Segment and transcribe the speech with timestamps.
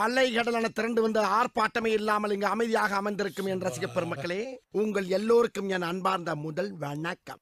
[0.00, 6.34] அலைகடலான திரண்டு வந்து ஆர்ப்பாட்டமே இல்லாமல் இங்கு அமைதியாக அமர்ந்திருக்கும் என் ரசிக பெருமக்களே உங்கள் எல்லோருக்கும் என் அன்பார்ந்த
[6.34, 7.40] முதல் வணக்கம்.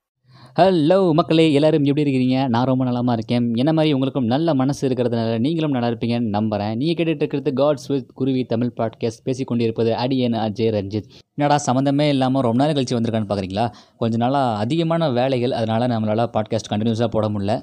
[0.56, 2.48] ஹலோ மக்களே எல்லாரும் எப்படி இருக்கிறீங்க?
[2.48, 3.54] நான் ரொம்ப நலமாக இருக்கேன்.
[3.54, 8.10] என்ன மாதிரி உங்களுக்கும் நல்ல மனசு இருக்கிறதுனால நீங்களும் நல்லா இருப்பீங்கன்னு நம்புகிறேன் நீங்கள் கேட்டுட்டு இருக்கிறது காட்ஸ் வித்
[8.14, 11.08] குருவி தமிழ் பாட்காஸ்ட் பேசி கொண்டிருப்பது அடியன் அஜய் ரஞ்சித்.
[11.34, 16.70] என்னடா சம்மந்தமே இல்லாமல் ரொம்ப நேரம் கழிச்சு வந்திருக்கான்னு பார்க்குறீங்களா கொஞ்ச நாளாக அதிகமான வேலைகள் அதனால் நம்மளால் பாட்காஸ்ட்
[16.70, 17.62] கண்டினியூஸாக போட முடியல.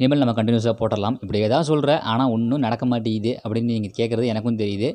[0.00, 1.16] இனிமேல் நம்ம கண்டினியூஸாக போட்டுடலாம்.
[1.22, 4.88] இப்படி ஏதாவது சொல்கிறேன் ஆனால் ஒன்றும் நடக்க மாட்டேங்குது அப்படின்னு நீங்கள் கேட்குறது எனக்கும் தெரியுது.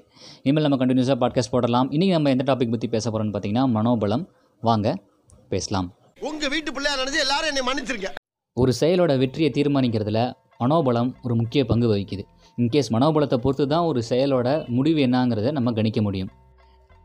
[0.43, 1.89] இனிமேல் நம்ம கண்டினியூஸாக பாட்காஸ்ட் போடலாம்.
[1.95, 4.23] இன்றைக்கி நம்ம எந்த டாபிக் பற்றி பேச போகிறோம்னு பார்த்தீங்கன்னா மனோபலம்.
[4.63, 4.95] வாங்க
[5.51, 5.89] பேசலாம்.
[6.29, 8.11] உங்க வீட்டு பிள்ளையா நினைச்சு எல்லாரும் என்னை மன்னிச்சிருங்க.
[8.57, 10.23] ஒரு செயலோட வெற்றியை தீர்மானிக்கிறதுல
[10.63, 12.25] மனோபலம் ஒரு முக்கிய பங்கு வகிக்குது.
[12.57, 16.31] இன்கேஸ் மனோபலத்தை பொறுத்து தான் ஒரு செயலோட முடிவு என்னங்கிறத நம்ம கணிக்க முடியும்.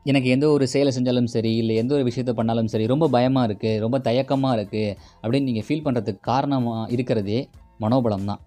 [0.06, 3.80] எனக்கு எந்த ஒரு செயலை செஞ்சாலும் சரி இல்லை எந்த ஒரு விஷயத்தை பண்ணாலும் சரி ரொம்ப பயமாக இருக்குது
[3.84, 7.40] ரொம்ப தயக்கமாக இருக்குது அப்படின்னு நீங்கள் ஃபீல் பண்ணுறதுக்கு காரணமாக இருக்கிறதே
[7.80, 8.40] மனோபலம் தான்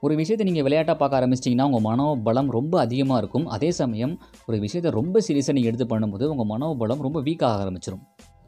[0.00, 3.46] ஒரு விஷயத்தை நீங்கள் விளையாட்டாக பார்க்க ஆரம்பிச்சிட்டிங்கன்னா உங்கள் மனோபலம் ரொம்ப அதிகமாக இருக்கும்.
[3.46, 4.14] அதே சமயம்
[4.46, 8.02] ஒரு விஷயத்தை ரொம்ப சீரியஸாக நீங்கள் எடுத்து பண்ணும்போது உங்கள் மனோபலம் ரொம்ப வீக்காக ஆரம்பிச்சிடும்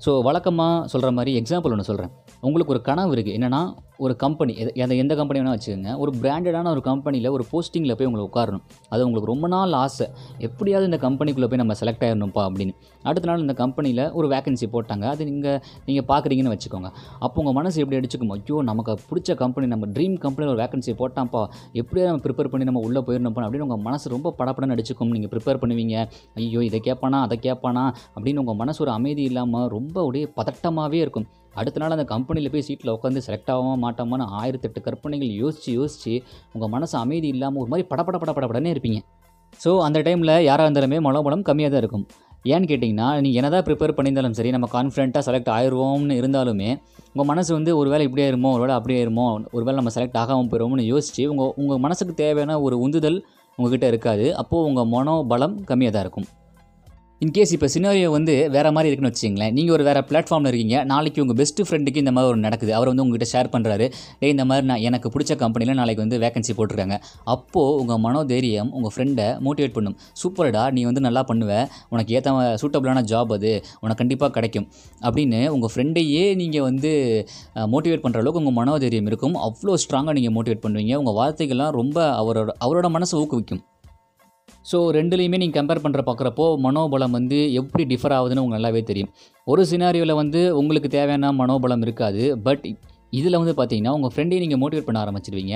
[0.05, 3.61] ஸோ வழக்கமாக சொல்கிற மாதிரி எக்ஸாம்பிள் ஒன்று சொல்கிறேன் உங்களுக்கு ஒரு கனவு இருக்குது என்னென்னா
[4.03, 5.91] ஒரு கம்பெனி எதை எந்த கம்பெனி வேணால் வச்சுக்கோங்க.
[6.03, 8.63] ஒரு பிராண்டடான ஒரு கம்பெனியில் ஒரு போஸ்டிங்கில் போய் உங்களுக்கு உட்காரணும்.
[8.93, 10.07] அது உங்களுக்கு ரொம்ப நாள் ஆசை.
[10.47, 12.73] எப்படியாவது இந்த கம்பெனிக்குள்ளே போய் நம்ம செலக்ட் ஆகிடணும்ப்பா அப்படின்னு.
[13.09, 15.05] அடுத்த நாள் இந்த கம்பெனியில் ஒரு வேகன்சி போட்டாங்க.
[15.13, 16.91] அது நீங்கள் நீங்கள் பார்க்குறீங்கன்னு வச்சுக்கோங்க.
[17.25, 18.33] அப்போ உங்கள் மனசு எப்படி அடிச்சுக்கும்?
[18.37, 21.43] ஐயோ நமக்கு பிடிச்ச கம்பெனி நம்ம ட்ரீம் கம்பெனியில் ஒரு வேகன்சி போட்டான்ப்பா.
[21.83, 25.15] எப்படியாவது நம்ம ப்ரிப்பேர் பண்ணி நம்ம உள்ளே போயிடணும்ப்பா அப்படின்னு உங்கள் மனசு ரொம்ப படப்படன்னு அடிச்சுக்கும்.
[25.19, 25.97] நீங்கள் ப்ரிப்பேர் பண்ணுவீங்க.
[26.41, 31.29] ஐயோ இதை கேட்பானா அதை கேட்பானா அப்படின்னு உங்கள் மனசு ஒரு அமைதி இல்லாமல் ரொம்ப அப்படியே பதட்டமாகவே இருக்கும்.
[31.61, 36.15] அடுத்த நாள் அந்த கம்பெனியில் போய் சீட்டில் உட்காந்து செலக்ட் ஆகாமல் மாட்டோமான்னு ஆயிரத்தெட்டு கற்பனைகள் யோசித்து யோசித்து
[36.55, 39.01] உங்கள் மனசு அமைதி இல்லாமல் ஒரு மாதிரி படபட படபடப்படனே இருப்பீங்க.
[39.63, 42.07] ஸோ அந்த டைமில் யாராக இருந்தாலுமே மனோபலம் கம்மியாக தான் இருக்கும்.
[42.53, 46.71] ஏன்னு கேட்டிங்கன்னா நீங்கள் என்ன தான் ப்ரிப்பேர் பண்ணியிருந்தாலும் சரி நம்ம கான்ஃபிடென்ட்டாக செலக்ட் ஆயிடுவோம்னு இருந்தாலுமே
[47.13, 50.19] உங்கள் மனசு வந்து ஒரு வேளை இப்படி ஆயிருமோ ஒரு வேளை அப்படியே ஆயிருமோ ஒரு வேளை நம்ம செலக்ட்
[50.23, 53.19] ஆகாமல் போயிடுவோம்னு யோசித்து உங்கள் உங்கள் மனசுக்கு தேவையான ஒரு உந்துதல்
[53.59, 54.27] உங்ககிட்ட இருக்காது.
[54.43, 56.27] அப்போது உங்கள் மனோபலம் கம்மியாக தான் இருக்கும்.
[57.25, 60.79] இன்கேஸ் இப்போ சினாரியோ வந்து வேறு மாதிரி இருக்குன்னு வச்சுங்களேன் நீங்கள் ஒரு வேறு பிளாட்ஃபார்மில் இருக்கீங்க.
[60.91, 62.73] நாளைக்கு உங்கள் பெஸ்ட் ஃப்ரெண்டுக்கு இந்த மாதிரி ஒரு நடக்குது.
[62.79, 63.87] அவர் வந்து உங்ககிட்ட ஷேர் பண்ணுறாரு
[64.21, 66.97] டேய் இந்த மாதிரி நான் எனக்கு பிடிச்ச கம்பெனியில் நாளைக்கு வந்து வேகன்சி போட்டிருக்காங்க.
[67.35, 69.97] அப்போது உங்கள் மனோதைரியம் உங்கள் ஃப்ரெண்டை மோட்டிவேட் பண்ணும்.
[70.23, 73.53] சூப்பர்டா நீ வந்து நல்லா பண்ணுவேன் உனக்கு ஏற்ற சூட்டபிளான ஜாப் அது.
[73.85, 74.67] உனக்கு கண்டிப்பாக கிடைக்கும்.
[75.09, 76.93] அப்படின்னு உங்கள் ஃப்ரெண்டையே நீங்கள் வந்து
[77.75, 79.37] மோட்டிவேட் பண்ணுற அளவுக்கு உங்கள் மனோதைரியம் இருக்கும்.
[79.49, 80.97] அவ்வளோ ஸ்ட்ராங்காக நீங்கள் மோட்டிவேட் பண்ணுவீங்க.
[81.03, 83.63] உங்கள் வார்த்தைகள்லாம் ரொம்ப அவரோட அவரோட மனசை ஊக்குவிக்கும்.
[84.71, 89.11] ஸோ ரெண்டுலேயுமே நீங்கள் கம்பேர் பண்ணுற பார்க்குறப்போ மனோபலம் வந்து எப்படி டிஃபர் ஆகுதுன்னு உங்களுக்கு நல்லாவே தெரியும்.
[89.47, 92.65] ஒரு சினாரியோவில் வந்து உங்களுக்கு தேவையான மனோபலம் இருக்காது பட்
[93.19, 95.55] இதில் வந்து பார்த்தீங்கன்னா உங்கள் ஃப்ரெண்டையும் நீங்கள் மோட்டிவேட் பண்ண ஆரம்பிச்சிருவீங்க.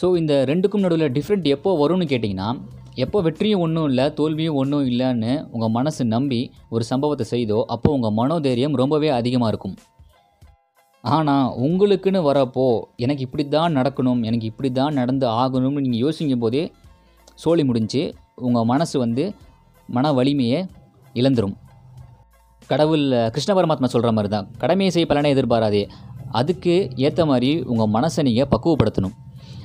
[0.00, 2.50] ஸோ இந்த ரெண்டுக்கும் நடுவில் டிஃப்ரெண்ட் எப்போ வரும்னு கேட்டிங்கன்னா
[3.04, 6.40] எப்போ வெற்றியும் ஒன்றும் இல்லை தோல்வியும் ஒன்றும் இல்லைன்னு உங்கள் மனசு நம்பி
[6.74, 9.76] ஒரு சம்பவத்தை செய்தோ அப்போது உங்கள் மனோதைரியம் ரொம்பவே அதிகமாக இருக்கும்.
[11.04, 12.66] ஆனால் உங்களுக்குன்னு வரப்போ
[13.04, 16.62] எனக்கு இப்படி தான் நடக்கணும் எனக்கு இப்படி தான் நடந்து ஆகணும்னு நீங்கள் யோசிக்கும் போதே
[17.42, 18.02] சோழி முடிஞ்சு
[18.46, 19.24] உங்கள் மனசு வந்து
[19.96, 20.60] மன வலிமையை
[21.20, 21.56] இழந்துரும்.
[22.70, 25.82] கடவுள் கிருஷ்ண பரமாத்மா சொல்கிற மாதிரி தான் கடமையை செய்ய பலனை எதிர்பாராதே.
[26.40, 26.74] அதுக்கு
[27.06, 29.14] ஏற்ற மாதிரி உங்கள் மனசை நீங்கள் பக்குவப்படுத்தணும்.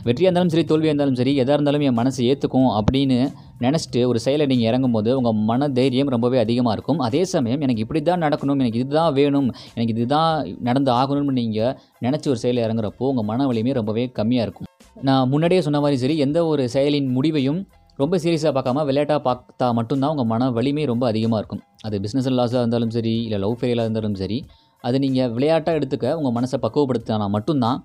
[0.06, 3.18] வெற்றியாக இருந்தாலும் சரி தோல்வியாக இருந்தாலும் சரி எதாக இருந்தாலும் என் மனசு ஏற்றுக்கும் அப்படின்னு
[3.66, 7.02] நினச்சிட்டு ஒரு செயலை நீங்கள் இறங்கும்போது உங்கள் மன தைரியம் ரொம்பவே அதிகமாக இருக்கும்.
[7.08, 10.32] அதே சமயம் எனக்கு இப்படி தான் நடக்கணும் எனக்கு இதுதான் வேணும் எனக்கு இதுதான்
[10.70, 11.74] நடந்து ஆகணும்னு நீங்கள்
[12.08, 14.70] நினச்சி ஒரு செயலை இறங்குறப்போ உங்கள் மன வலிமை ரொம்பவே கம்மியாக இருக்கும்.
[15.08, 17.60] நான் முன்னாடியே சொன்ன மாதிரி சரி எந்த ஒரு செயலின் முடிவையும்
[18.02, 21.62] ரொம்ப சீரியஸாக பார்க்காம விளையாட்டாக பார்த்தா மட்டும்தான் உங்கள் மன வலிமை ரொம்ப அதிகமாக இருக்கும்.
[21.88, 24.38] அது பிஸ்னஸ் லாஸாக இருந்தாலும் சரி இல்லை லவ் ஃபெயிலாக இருந்தாலும் சரி
[24.88, 27.80] அது நீங்கள் விளையாட்டாக எடுத்துக்க உங்கள் மனசை பக்குவப்படுத்தினா மட்டும்தான்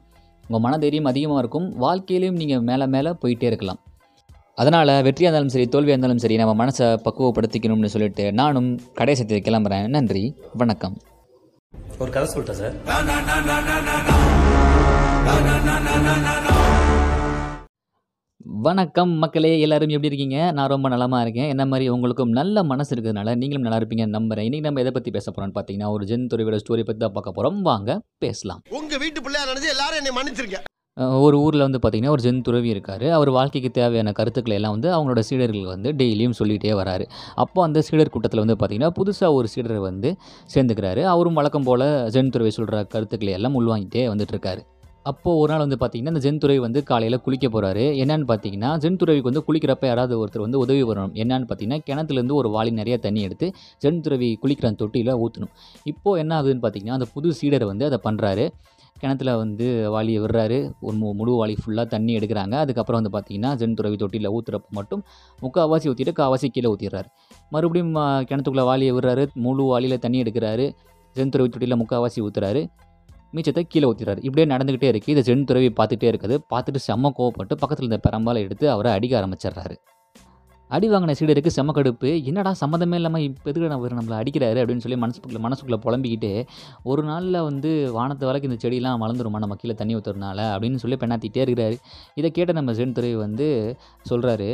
[0.44, 1.68] உங்கள் மன தைரியம் அதிகமாக இருக்கும்.
[1.84, 3.80] வாழ்க்கையிலையும் நீங்கள் மேலே மேலே போயிட்டே இருக்கலாம்.
[4.62, 8.70] அதனால் வெற்றியாக இருந்தாலும் சரி தோல்வியாக இருந்தாலும் சரி நம்ம மனசை பக்குவப்படுத்திக்கணும்னு சொல்லிட்டு நானும்
[9.00, 9.86] கடைசத்தை கிளம்புறேன்.
[9.96, 10.24] நன்றி
[10.62, 10.96] வணக்கம்.
[11.98, 12.76] ஒரு கதை சொல்லிட்டேன் சார்.
[18.44, 20.52] வணக்கம் மக்களே எல்லாரும் எப்படி இருக்கீங்க?
[20.52, 21.48] நான் ரொம்ப நலமாக இருக்கேன்.
[21.48, 24.48] என்ன மாதிரி உங்களுக்கும் நல்ல மனசு இருக்கிறதுனால நீங்களும் நல்லா இருப்பீங்கன்னு நம்புறேன்.
[24.48, 27.62] இன்றைக்கி நம்ம எதை பற்றி பேச போகிறோம்னு பார்த்தீங்கன்னா ஒரு ஜென் துறையோட ஸ்டோரி பற்றி தான் பார்க்க போகிறோம்
[27.62, 28.62] வாங்க பேசலாம்.
[28.70, 30.54] உங்க வீட்டு பிள்ளையா நினைச்சு எல்லாரும் என்னை மன்னிச்சிருங்க.
[31.00, 33.08] அஹ் ஒரு ஊரில் வந்து பார்த்திங்கன்னா ஒரு ஜென் துறவி இருக்கார்.
[33.08, 37.06] அவர் வாழ்க்கைக்கு தேவையான கருத்துக்களை எல்லாம் வந்து அவங்களோட சீடர்கள் வந்து டெய்லியும் சொல்லிகிட்டே வராரு.
[37.34, 40.16] அப்போ அந்த சீடர் கூட்டத்தில் வந்து பார்த்திங்கன்னா புதுசாக ஒரு சீடர் வந்து
[40.54, 41.02] சேர்ந்துக்கிறாரு.
[41.02, 44.58] அவரும் வழக்கம் போல் ஜென் துறவி சொல்கிற கருத்துக்களை எல்லாம் உள்வாங்கிட்டே வந்துட்டு இருக்காரு.
[45.02, 48.96] அப்போது ஒரு நாள் வந்து பார்த்திங்கன்னா இந்த ஜென் துறவி வந்து காலையில் குளிக்க போகிறாரு என்னன்னு பார்த்தீங்கன்னா ஜென்
[48.96, 51.12] துறவிக்கு வந்து குளிக்கிறப்ப யாராவது ஒருத்தர் வந்து உதவி வரணும்.
[51.12, 53.52] என்னன்னு பார்த்தீங்கன்னா கிணத்துலேருந்து ஒரு வாளி நிறைய தண்ணி எடுத்து
[53.84, 55.48] ஜென் துறவி குளிக்கிற அந்த தொட்டியில் ஊற்றணும்
[55.84, 58.50] இப்போது என்ன ஆகுதுன்னு பார்த்தீங்கன்னா அந்த புது சீடர் வந்து அதை பண்ணுறாரு
[58.98, 60.72] கிணத்துல வந்து வாளியை விடுறாரு.
[60.80, 62.54] ஒரு மு- முழு வாளி ஃபுல்லாக தண்ணி எடுக்கிறாங்க.
[62.54, 65.02] அதுக்கப்புறம் வந்து பார்த்தீங்கன்னா ஜென் துறவி தொட்டியில் ஊற்றுறப்ப மட்டும்
[65.42, 67.06] முக்கால்வாசி ஊற்றிட்டு காவாசி கீழே ஊற்றிடுறாரு
[67.50, 69.32] மறுபடியும் கிணத்துக்குள்ளே வாளியை விடுறாரு.
[69.34, 70.74] முழு வாளியில் தண்ணி எடுக்கிறாரு.
[71.14, 72.68] ஜென் துறவி தொட்டியில் முக்கால்வாசி ஊற்றுறாரு
[73.36, 76.36] மிச்சத்தை கீழே ஊற்றிடுறாரு இப்படியே நடந்துகிட்டே இருக்குது இதை ஜென் துறவி பார்த்துட்டே இருக்குது.
[76.52, 79.76] பார்த்துட்டு செம்ம கோவப்பட்டு பக்கத்தில் இருந்த பெரம்பாலை எடுத்து அவரை அடிக்க ஆரம்பிச்சிடுறாரு.
[80.70, 82.08] அடி வாங்கின சீடருக்கு செம கடுப்பு.
[82.30, 86.30] என்னடா சம்மந்தமே இல்லாமல் இப்போ எதுக்கு அவர் நம்மளை அடிக்கிறாரு அப்படின்னு சொல்லி மனசுக்குள்ளே மனசுக்குள்ளே புலம்பிக்கிட்டு
[86.90, 89.40] ஒரு நாளில் வந்து வானத்து வரைக்கும் இந்த செடியெலாம் வளர்ந்துருமா?
[89.44, 91.78] நம்ம கீழே தண்ணி ஊற்றுறதுனால அப்படின்னு சொல்லி பெண்ணாத்திட்டே இருக்கிறாரு.
[92.20, 93.48] இதை கேட்ட நம்ம சென் துறவி வந்து
[94.10, 94.50] சொல்கிறாரு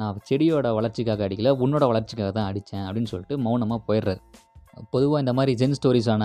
[0.00, 4.22] நான் செடியோட வளர்ச்சிக்காக அடிக்கல உன்னோட வளர்ச்சிக்காக தான் அடித்தேன் அப்படின்னு சொல்லிட்டு மௌனமாக போயிடுறாரு.
[4.90, 6.24] பொதுவாக இந்த மாதிரி ஜென் ஸ்டோரிஸான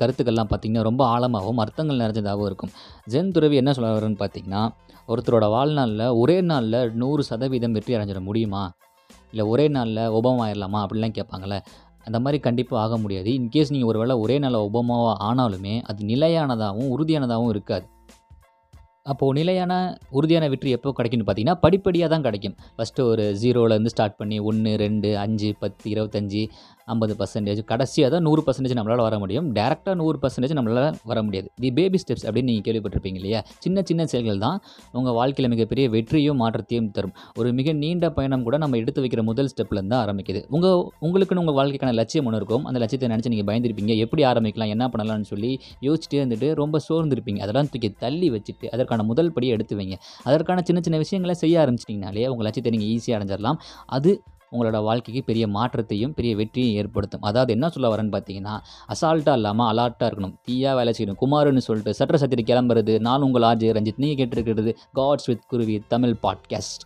[0.00, 2.72] கருத்துக்கள்லாம் பார்த்திங்கன்னா ரொம்ப ஆழமாகவும் அர்த்தங்கள் நிறைஞ்சதாகவும் இருக்கும்.
[3.12, 4.62] ஜென் துறவி என்ன சொல்ல வரும்னு பார்த்தீங்கன்னா
[5.08, 8.62] ஒருத்தரோட வாழ்நாளில் ஒரே நாளில் நூறு சதவீதம் வெற்றி அடைஞ்சிட முடியுமா?
[9.30, 11.58] இல்லை ஒரே நாளில் ஒபாமா ஆயிடலாமா அப்படிலாம் கேட்பாங்கள்ல
[12.04, 13.30] அந்த மாதிரி கண்டிப்பாக ஆக முடியாது.
[13.30, 17.84] இன்கேஸ் நீங்கள் ஒரு வேளை ஒரே நாளில் ஒபாமாவாக ஆனாலுமே அது நிலையானதாகவும் உறுதியானதாகவும் இருக்காது.
[19.10, 19.72] அப்போது நிலையான
[20.16, 22.54] உறுதியான வெற்றி எப்போ கிடைக்கும்னு பார்த்தீங்கன்னா படிப்படியாக தான் கிடைக்கும்.
[22.76, 26.42] ஃபஸ்ட்டு ஒரு ஜீரோலேருந்து ஸ்டார்ட் பண்ணி ஒன்று ரெண்டு அஞ்சு பத்து இருபத்தஞ்சி
[26.92, 29.46] ஐம்பது பர்சன்டேஜ் கடைசியாக தான் நூறு பர்சன்டேஜ் நம்மளால் வர முடியும்.
[29.58, 31.48] டேரெக்டாக நூறு பர்சன்டேஜ் நம்மளால் வர முடியாது.
[31.62, 33.40] தி பேபி ஸ்டெப்ஸ் அப்படின்னு நீங்கள் கேள்விப்பட்டிருப்பீங்க இல்லையா?
[33.64, 34.56] சின்ன சின்ன செயல்கள் தான்
[35.00, 37.14] உங்கள் வாழ்க்கையில் மிகப்பெரிய வெற்றியும் மாற்றத்தையும் தரும்.
[37.40, 40.42] ஒரு மிக நீண்ட பயணம் கூட நம்ம எடுத்து வைக்கிற முதல் ஸ்டெப்லேருந்து தான் ஆரம்பிக்குது.
[40.56, 40.78] உங்கள்
[41.08, 42.64] உங்களுக்குன்னு உங்கள் வாழ்க்கைக்கான லட்சியம் ஒன்று இருக்கும்.
[42.70, 43.96] அந்த லட்சியத்தை நினச்சி நீங்கள் பயந்துருப்பீங்க.
[44.06, 45.52] எப்படி ஆரம்பிக்கலாம் என்ன பண்ணலாம்னு சொல்லி
[45.88, 47.42] யோசிச்சுட்டே இருந்துட்டு ரொம்ப சோர்ந்துருப்பீங்க.
[47.46, 49.96] அதெல்லாம் தூக்கி தள்ளி வச்சுட்டு அதற்கான முதல் படியை எடுத்து வைங்க.
[50.22, 54.12] அதற்கான சின்ன சின்ன விஷயங்களை செய்ய ஆரம்பிச்சிட்டிங்கனாலே உங்கள் லட்சியத்தை நீங்கள் ஈஸியாக அடைஞ்சிடலாம் அது
[54.52, 57.22] உங்களோட வாழ்க்கைக்கு பெரிய மாற்றத்தையும் பெரிய வெற்றியும் ஏற்படுத்தும்.
[57.22, 58.54] அதாவது என்ன சொல்ல வரேன்னு பார்த்தீங்கன்னா
[58.94, 60.34] அசால்ட்டாக இல்லாமல் அலார்ட்டாக இருக்கணும்.
[60.48, 61.20] தீயாக வேலை செய்யணும்.
[61.22, 66.16] குமாருன்னு சொல்லிட்டு சட்ட சத்திரி கிளம்புறது நான் உங்கள் ஆர்ஜி ரஞ்சித் நீங்கள் கேட்டிருக்கிறது காட்ஸ் வித் குருவி தமிழ்
[66.22, 66.84] பாட்காஸ்ட்